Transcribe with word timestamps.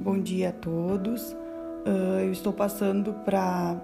Bom 0.00 0.20
dia 0.20 0.50
a 0.50 0.52
todos. 0.52 1.32
Uh, 1.84 2.20
eu 2.20 2.30
estou 2.30 2.52
passando 2.52 3.14
para 3.24 3.76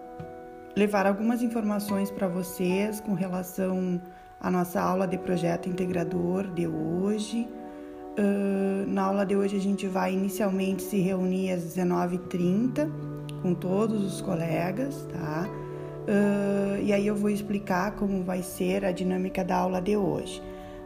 levar 0.77 1.09
algumas 1.09 1.43
informações 1.43 2.09
para 2.09 2.29
vocês 2.29 3.01
com 3.01 3.15
relação 3.15 4.01
à 4.41 4.49
nossa 4.49 4.81
aula 4.81 5.09
de 5.09 5.19
projeto 5.19 5.69
integrador 5.69 6.47
de 6.55 6.69
hoje. 6.69 7.49
Uh, 8.17 8.87
na 8.87 9.03
aula 9.03 9.27
de 9.27 9.35
hoje 9.35 9.57
a 9.57 9.61
gente 9.61 9.89
vai 9.89 10.13
inicialmente 10.13 10.83
se 10.83 11.01
reunir 11.01 11.51
às 11.51 11.63
19h30 11.65 12.89
com 13.43 13.53
todos 13.53 14.05
os 14.05 14.21
colegas, 14.21 15.09
tá? 15.13 15.49
Uh, 16.07 16.81
e 16.81 16.93
aí 16.93 17.09
eu 17.09 17.17
vou 17.17 17.29
explicar 17.29 17.97
como 17.97 18.23
vai 18.23 18.41
ser 18.41 18.85
a 18.85 18.93
dinâmica 18.93 19.43
da 19.43 19.57
aula 19.57 19.83
de 19.83 19.97
hoje. 19.97 20.41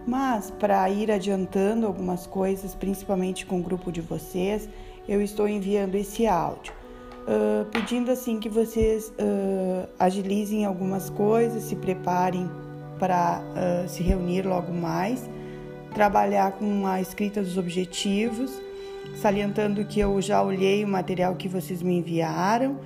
Mas 0.07 0.51
para 0.51 0.89
ir 0.89 1.11
adiantando 1.11 1.87
algumas 1.87 2.27
coisas, 2.27 2.75
principalmente 2.75 3.45
com 3.45 3.61
o 3.61 3.63
grupo 3.63 3.93
de 3.93 4.01
vocês, 4.01 4.67
eu 5.09 5.23
estou 5.23 5.49
enviando 5.49 5.95
esse 5.95 6.27
áudio. 6.27 6.73
Uh, 7.29 7.65
pedindo 7.67 8.11
assim 8.11 8.39
que 8.39 8.49
vocês 8.49 9.13
uh, 9.19 9.89
agilizem 9.99 10.65
algumas 10.65 11.11
coisas, 11.11 11.63
se 11.63 11.77
preparem 11.77 12.49
para 12.99 13.43
uh, 13.43 13.89
se 13.89 14.03
reunir 14.03 14.47
logo 14.47 14.73
mais, 14.73 15.29
trabalhar 15.95 16.53
com 16.53 16.87
a 16.87 17.01
escrita 17.01 17.43
dos 17.43 17.57
objetivos, 17.57 18.61
salientando 19.17 19.85
que 19.85 20.01
eu 20.01 20.21
já 20.21 20.43
olhei 20.43 20.85
o 20.85 20.89
material 20.89 21.35
que 21.35 21.49
vocês 21.49 21.83
me 21.83 21.99
enviaram, 21.99 22.79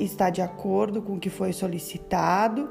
está 0.00 0.30
de 0.30 0.42
acordo 0.42 1.00
com 1.00 1.14
o 1.14 1.20
que 1.20 1.30
foi 1.30 1.52
solicitado 1.52 2.68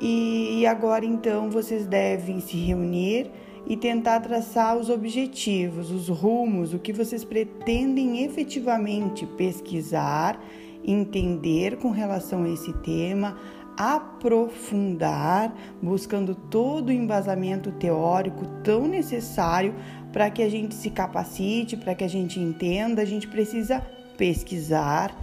e, 0.00 0.60
e 0.60 0.66
agora 0.66 1.04
então 1.04 1.50
vocês 1.50 1.84
devem 1.86 2.40
se 2.40 2.56
reunir 2.56 3.30
e 3.66 3.76
tentar 3.76 4.20
traçar 4.20 4.76
os 4.76 4.88
objetivos, 4.88 5.90
os 5.90 6.08
rumos, 6.08 6.72
o 6.72 6.78
que 6.78 6.92
vocês 6.92 7.24
pretendem 7.24 8.24
efetivamente 8.24 9.26
pesquisar, 9.26 10.40
entender 10.84 11.76
com 11.76 11.90
relação 11.90 12.44
a 12.44 12.48
esse 12.48 12.72
tema, 12.74 13.36
aprofundar, 13.76 15.54
buscando 15.82 16.34
todo 16.34 16.88
o 16.88 16.92
embasamento 16.92 17.72
teórico 17.72 18.46
tão 18.62 18.86
necessário 18.86 19.74
para 20.12 20.30
que 20.30 20.42
a 20.42 20.48
gente 20.48 20.74
se 20.74 20.88
capacite, 20.88 21.76
para 21.76 21.94
que 21.94 22.04
a 22.04 22.08
gente 22.08 22.38
entenda, 22.38 23.02
a 23.02 23.04
gente 23.04 23.28
precisa 23.28 23.82
pesquisar, 24.16 25.14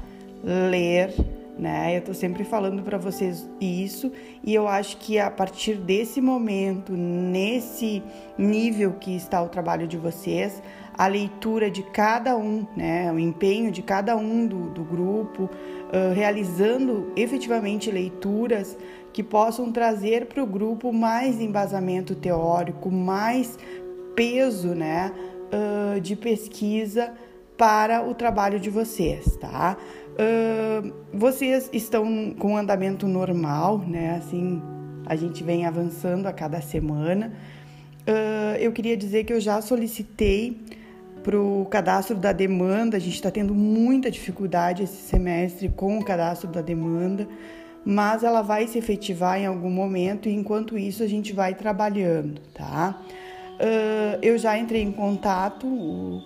ler, 0.44 1.14
né? 1.58 1.96
Eu 1.96 2.00
estou 2.00 2.14
sempre 2.14 2.44
falando 2.44 2.82
para 2.82 2.98
vocês 2.98 3.48
isso 3.62 4.12
e 4.44 4.54
eu 4.54 4.68
acho 4.68 4.98
que 4.98 5.20
a 5.20 5.30
partir 5.30 5.76
desse 5.76 6.20
momento, 6.20 6.94
nesse 6.94 8.02
nível 8.38 8.94
que 8.94 9.16
está 9.16 9.42
o 9.42 9.50
trabalho 9.50 9.88
de 9.88 9.98
vocês, 9.98 10.62
a 10.98 11.08
leitura 11.08 11.70
de 11.70 11.84
cada 11.84 12.36
um, 12.36 12.66
né? 12.76 13.12
O 13.12 13.20
empenho 13.20 13.72
de 13.72 13.82
cada 13.82 14.16
um 14.16 14.48
do, 14.48 14.70
do 14.70 14.84
grupo, 14.84 15.44
uh, 15.44 16.14
realizando 16.14 17.12
efetivamente 17.16 17.92
leituras 17.92 18.78
que 19.12 19.24
possam 19.24 19.72
trazer 19.72 20.26
para 20.26 20.44
o 20.44 20.48
grupo 20.48 20.92
mais 20.92 21.40
embasamento 21.40 22.16
teórico, 22.16 22.92
mais 22.92 23.58
peso, 24.16 24.70
né? 24.70 25.12
Uh, 25.52 26.00
de 26.02 26.16
pesquisa 26.16 27.14
para 27.64 28.06
o 28.06 28.14
trabalho 28.14 28.60
de 28.60 28.70
vocês, 28.70 29.38
tá? 29.38 29.78
Uh, 30.20 30.94
vocês 31.14 31.70
estão 31.72 32.36
com 32.38 32.58
andamento 32.58 33.08
normal, 33.08 33.78
né? 33.88 34.18
Assim, 34.18 34.62
a 35.06 35.16
gente 35.16 35.46
vem 35.46 35.66
avançando 35.66 36.28
a 36.28 36.34
cada 36.34 36.60
semana. 36.60 37.32
Uh, 38.02 38.58
eu 38.60 38.74
queria 38.74 38.98
dizer 38.98 39.24
que 39.24 39.32
eu 39.32 39.40
já 39.40 39.62
solicitei 39.62 40.60
para 41.24 41.40
o 41.40 41.66
cadastro 41.72 42.18
da 42.18 42.34
demanda. 42.34 42.98
A 42.98 43.00
gente 43.00 43.16
está 43.16 43.32
tendo 43.32 43.56
muita 43.56 44.12
dificuldade 44.12 44.84
esse 44.84 44.98
semestre 44.98 45.70
com 45.70 46.00
o 46.00 46.04
cadastro 46.04 46.50
da 46.50 46.60
demanda, 46.60 47.26
mas 47.86 48.26
ela 48.26 48.42
vai 48.42 48.68
se 48.68 48.78
efetivar 48.78 49.40
em 49.40 49.46
algum 49.46 49.72
momento 49.72 50.28
e 50.28 50.34
enquanto 50.34 50.78
isso 50.78 51.02
a 51.02 51.08
gente 51.08 51.32
vai 51.32 51.56
trabalhando, 51.56 52.42
tá? 52.54 53.02
Uh, 53.54 54.18
eu 54.22 54.38
já 54.38 54.58
entrei 54.58 54.82
em 54.82 54.92
contato 54.92 55.68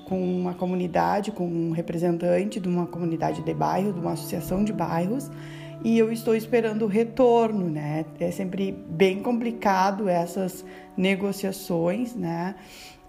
com 0.06 0.18
uma 0.18 0.54
comunidade, 0.54 1.32
com 1.32 1.46
um 1.46 1.72
representante 1.72 2.60
de 2.60 2.68
uma 2.68 2.88
comunidade 2.88 3.44
de 3.44 3.54
bairro, 3.54 3.92
de 3.92 4.00
uma 4.00 4.14
associação 4.14 4.64
de 4.64 4.72
bairros, 4.72 5.30
e 5.84 6.00
eu 6.00 6.12
estou 6.12 6.36
esperando 6.36 6.84
o 6.84 6.88
retorno, 6.88 7.70
né? 7.70 8.06
É 8.20 8.32
sempre 8.32 8.72
bem 8.72 9.22
complicado 9.22 10.08
essas 10.08 10.66
negociações, 10.96 12.16
né? 12.16 12.56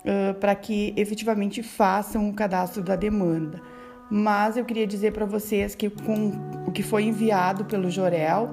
Uh, 0.00 0.34
para 0.34 0.54
que 0.54 0.92
efetivamente 0.96 1.62
façam 1.62 2.28
o 2.28 2.34
cadastro 2.34 2.82
da 2.82 2.96
demanda. 2.96 3.62
Mas 4.10 4.56
eu 4.56 4.64
queria 4.64 4.86
dizer 4.86 5.12
para 5.12 5.26
vocês 5.26 5.74
que 5.74 5.88
com 5.90 6.32
o 6.66 6.72
que 6.72 6.82
foi 6.82 7.04
enviado 7.04 7.64
pelo 7.66 7.90
Jorel 7.90 8.48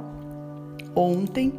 ontem, 0.96 1.54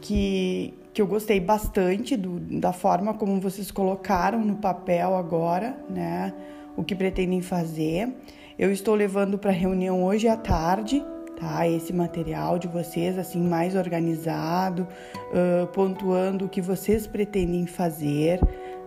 que 0.00 0.74
que 0.92 1.00
eu 1.00 1.06
gostei 1.06 1.38
bastante 1.38 2.16
do, 2.16 2.40
da 2.60 2.72
forma 2.72 3.14
como 3.14 3.40
vocês 3.40 3.70
colocaram 3.70 4.44
no 4.44 4.56
papel 4.56 5.14
agora, 5.14 5.76
né? 5.88 6.34
O 6.76 6.82
que 6.82 6.94
pretendem 6.94 7.40
fazer. 7.42 8.12
Eu 8.58 8.72
estou 8.72 8.94
levando 8.94 9.38
para 9.38 9.50
reunião 9.50 10.04
hoje 10.04 10.28
à 10.28 10.36
tarde, 10.36 11.02
tá? 11.38 11.66
Esse 11.66 11.92
material 11.92 12.58
de 12.58 12.68
vocês, 12.68 13.18
assim, 13.18 13.40
mais 13.40 13.74
organizado, 13.74 14.86
uh, 15.32 15.66
pontuando 15.68 16.44
o 16.44 16.48
que 16.48 16.60
vocês 16.60 17.06
pretendem 17.06 17.66
fazer, 17.66 18.40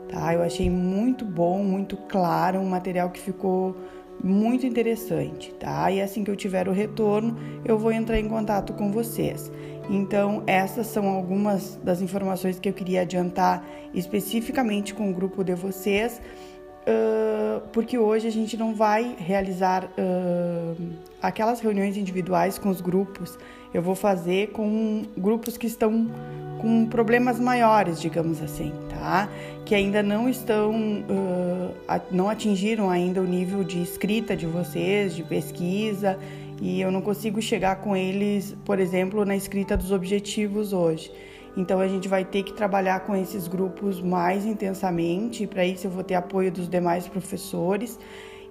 tá? 0.09 0.34
Eu 0.34 0.44
achei 0.44 0.70
muito 0.70 1.25
bom, 1.25 1.64
muito 1.64 1.97
claro, 1.97 2.59
um 2.59 2.70
material 2.70 3.09
que 3.09 3.20
ficou 3.20 3.75
muito 4.23 4.66
interessante, 4.66 5.53
tá? 5.56 5.91
E 5.91 6.01
assim 6.01 6.23
que 6.23 6.31
eu 6.31 6.35
tiver 6.35 6.69
o 6.69 6.72
retorno, 6.72 7.38
eu 7.66 7.78
vou 7.78 7.91
entrar 7.91 8.19
em 8.19 8.29
contato 8.29 8.73
com 8.73 8.91
vocês. 8.91 9.51
Então, 9.89 10.44
essas 10.47 10.88
são 10.88 11.09
algumas 11.09 11.75
das 11.84 12.01
informações 12.01 12.57
que 12.57 12.69
eu 12.69 12.73
queria 12.73 13.01
adiantar 13.01 13.66
especificamente 13.94 14.94
com 14.94 15.11
o 15.11 15.13
grupo 15.13 15.44
de 15.44 15.53
vocês, 15.53 16.22
porque 17.72 17.97
hoje 17.97 18.28
a 18.28 18.31
gente 18.31 18.58
não 18.58 18.74
vai 18.74 19.16
realizar 19.18 19.86
uh, 19.86 20.94
aquelas 21.22 21.59
reuniões 21.59 21.97
individuais 21.97 22.58
com 22.58 22.69
os 22.69 22.81
grupos. 22.81 23.38
Eu 23.74 23.81
vou 23.81 23.96
fazer 23.96 24.50
com 24.52 25.06
grupos 25.18 25.58
que 25.58 25.68
estão 25.68 26.09
com 26.59 26.86
problemas 26.86 27.40
maiores, 27.40 28.00
digamos 28.00 28.41
assim, 28.41 28.72
tá? 28.90 29.28
Que 29.66 29.75
ainda 29.75 30.02
não 30.02 30.30
estão, 30.30 30.72
uh, 30.72 32.02
não 32.12 32.30
atingiram 32.30 32.90
ainda 32.90 33.22
o 33.22 33.25
nível 33.25 33.64
de 33.64 33.81
escrita 33.81 34.35
de 34.35 34.46
vocês, 34.46 35.16
de 35.16 35.24
pesquisa 35.24 36.18
e 36.62 36.80
eu 36.80 36.90
não 36.90 37.02
consigo 37.02 37.41
chegar 37.41 37.78
com 37.78 37.94
eles, 37.94 38.56
por 38.64 38.80
exemplo, 38.80 39.25
na 39.25 39.35
escrita 39.35 39.75
dos 39.75 39.91
objetivos 39.91 40.72
hoje. 40.72 41.12
Então 41.56 41.80
a 41.80 41.88
gente 41.88 42.08
vai 42.08 42.25
ter 42.25 42.44
que 42.44 42.53
trabalhar 42.53 43.02
com 43.02 43.16
esses 43.16 43.47
grupos 43.47 44.02
mais 44.02 44.46
intensamente, 44.46 45.46
para 45.46 45.66
isso 45.66 45.88
eu 45.88 45.91
vou 45.91 46.03
ter 46.03 46.16
apoio 46.16 46.52
dos 46.52 46.68
demais 46.68 47.08
professores. 47.08 48.00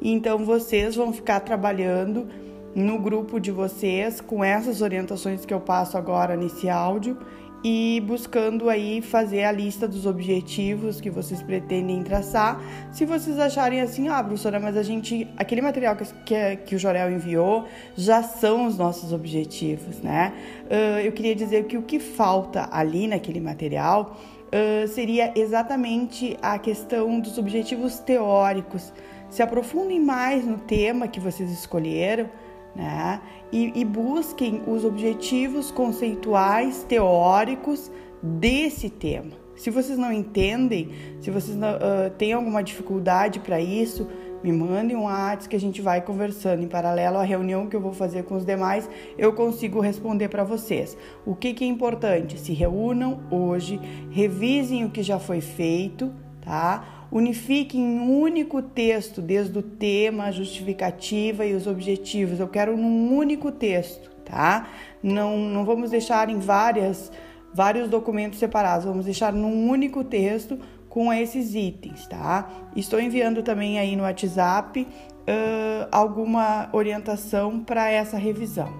Então 0.00 0.38
vocês 0.38 0.94
vão 0.96 1.12
ficar 1.12 1.40
trabalhando 1.40 2.28
no 2.74 2.98
grupo 2.98 3.38
de 3.38 3.50
vocês 3.50 4.20
com 4.20 4.42
essas 4.42 4.80
orientações 4.80 5.44
que 5.44 5.52
eu 5.52 5.60
passo 5.60 5.98
agora 5.98 6.36
nesse 6.36 6.68
áudio 6.68 7.18
e 7.64 8.02
buscando 8.06 8.68
aí 8.68 9.00
fazer 9.00 9.44
a 9.44 9.52
lista 9.52 9.86
dos 9.86 10.04
objetivos 10.06 11.00
que 11.00 11.08
vocês 11.08 11.40
pretendem 11.42 12.02
traçar. 12.02 12.60
Se 12.92 13.04
vocês 13.04 13.38
acharem 13.38 13.80
assim, 13.80 14.08
ah, 14.08 14.22
professora, 14.22 14.58
mas 14.58 14.76
a 14.76 14.82
gente, 14.82 15.28
aquele 15.36 15.60
material 15.60 15.94
que, 15.94 16.04
que, 16.24 16.56
que 16.56 16.74
o 16.76 16.78
Jorel 16.78 17.10
enviou 17.12 17.66
já 17.96 18.22
são 18.22 18.66
os 18.66 18.76
nossos 18.76 19.12
objetivos, 19.12 20.00
né? 20.00 20.32
Uh, 20.66 21.00
eu 21.00 21.12
queria 21.12 21.34
dizer 21.34 21.64
que 21.66 21.76
o 21.76 21.82
que 21.82 22.00
falta 22.00 22.68
ali 22.72 23.06
naquele 23.06 23.40
material 23.40 24.16
uh, 24.48 24.88
seria 24.88 25.32
exatamente 25.36 26.37
a 26.42 26.58
questão 26.58 27.20
dos 27.20 27.38
objetivos 27.38 27.98
teóricos. 28.00 28.92
Se 29.31 29.42
aprofundem 29.42 30.00
mais 30.00 30.44
no 30.44 30.58
tema 30.58 31.08
que 31.08 31.20
vocês 31.20 31.50
escolheram 31.50 32.28
né? 32.74 33.20
E, 33.50 33.80
e, 33.80 33.84
busquem 33.84 34.62
os 34.66 34.84
objetivos 34.84 35.70
conceituais 35.70 36.84
teóricos 36.84 37.90
desse 38.22 38.88
tema. 38.88 39.42
Se 39.56 39.70
vocês 39.70 39.98
não 39.98 40.12
entendem, 40.12 40.90
se 41.20 41.30
vocês 41.30 41.56
não, 41.56 41.74
uh, 41.74 42.10
têm 42.16 42.32
alguma 42.32 42.62
dificuldade 42.62 43.40
para 43.40 43.60
isso, 43.60 44.08
me 44.42 44.50
mandem 44.50 44.96
um 44.96 45.04
WhatsApp 45.04 45.50
que 45.50 45.56
a 45.56 45.60
gente 45.60 45.80
vai 45.80 46.00
conversando. 46.00 46.62
Em 46.62 46.69
paralelo 46.69 47.19
à 47.19 47.22
reunião 47.22 47.69
que 47.69 47.76
eu 47.76 47.80
vou 47.80 47.92
fazer 47.92 48.24
com 48.24 48.34
os 48.34 48.44
demais, 48.44 48.88
eu 49.16 49.32
consigo 49.32 49.80
responder 49.80 50.28
para 50.28 50.42
vocês. 50.42 50.96
O 51.25 51.36
que, 51.36 51.54
que 51.54 51.64
é 51.64 51.66
importante? 51.68 52.38
Se 52.38 52.52
reúnam 52.52 53.20
hoje, 53.30 53.78
revisem 54.10 54.84
o 54.84 54.90
que 54.90 55.02
já 55.02 55.18
foi 55.18 55.40
feito, 55.40 56.12
tá? 56.40 57.01
Unifique 57.12 57.76
em 57.76 58.00
um 58.00 58.19
único 58.19 58.62
texto, 58.62 59.20
desde 59.20 59.59
o 59.59 59.62
tema, 59.62 60.25
a 60.25 60.31
justificativa 60.31 61.44
e 61.44 61.55
os 61.55 61.67
objetivos. 61.67 62.41
Eu 62.41 62.49
quero 62.49 62.75
num 62.75 63.14
único 63.14 63.53
texto, 63.53 64.11
tá? 64.25 64.67
Não, 65.03 65.37
não 65.37 65.62
vamos 65.62 65.91
deixar 65.91 66.31
em 66.31 66.38
várias, 66.38 67.12
vários 67.53 67.91
documentos 67.91 68.38
separados, 68.38 68.87
vamos 68.87 69.05
deixar 69.05 69.31
num 69.31 69.69
único 69.69 70.03
texto 70.03 70.59
com 70.88 71.12
esses 71.12 71.55
itens, 71.55 72.06
tá? 72.06 72.49
Estou 72.75 72.99
enviando 72.99 73.43
também 73.43 73.79
aí 73.79 73.94
no 73.94 74.05
WhatsApp 74.05 74.81
uh, 74.81 75.88
alguma 75.93 76.70
orientação 76.73 77.61
para 77.61 77.91
essa 77.91 78.17
revisão. 78.17 78.73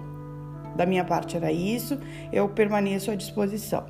Da 0.75 0.87
minha 0.87 1.05
parte 1.05 1.37
era 1.37 1.51
isso, 1.51 1.99
eu 2.31 2.49
permaneço 2.49 3.11
à 3.11 3.15
disposição. 3.15 3.85